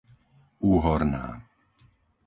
[0.71, 1.23] Úhorná